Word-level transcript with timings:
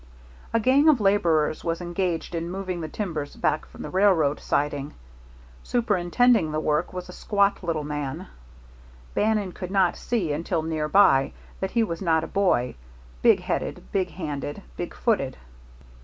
A 0.51 0.59
gang 0.59 0.89
of 0.89 0.99
laborers 0.99 1.63
was 1.63 1.79
engaged 1.79 2.33
in 2.33 2.49
moving 2.49 2.81
the 2.81 2.87
timbers 2.89 3.35
back 3.35 3.67
from 3.67 3.83
the 3.83 3.89
railroad 3.91 4.39
siding. 4.39 4.95
Superintending 5.61 6.51
the 6.51 6.59
work 6.59 6.91
was 6.91 7.07
a 7.07 7.11
squat 7.13 7.61
little 7.61 7.83
man 7.83 8.25
Bannon 9.13 9.51
could 9.51 9.69
not 9.69 9.95
see 9.95 10.31
until 10.33 10.63
near 10.63 10.87
by 10.89 11.33
that 11.59 11.69
he 11.69 11.83
was 11.83 12.01
not 12.01 12.23
a 12.23 12.27
boy 12.45 12.73
big 13.21 13.41
headed, 13.41 13.83
big 13.91 14.09
handed, 14.09 14.63
big 14.75 14.95
footed. 14.95 15.37